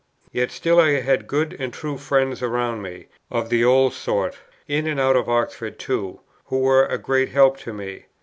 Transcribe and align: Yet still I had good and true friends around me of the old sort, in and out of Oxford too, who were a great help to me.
Yet 0.31 0.51
still 0.51 0.79
I 0.79 0.99
had 1.01 1.27
good 1.27 1.55
and 1.59 1.71
true 1.71 1.95
friends 1.99 2.41
around 2.41 2.81
me 2.81 3.05
of 3.29 3.49
the 3.51 3.63
old 3.63 3.93
sort, 3.93 4.35
in 4.67 4.87
and 4.87 4.99
out 4.99 5.15
of 5.15 5.29
Oxford 5.29 5.77
too, 5.77 6.21
who 6.45 6.57
were 6.57 6.85
a 6.87 6.97
great 6.97 7.29
help 7.29 7.57
to 7.59 7.71
me. 7.71 8.07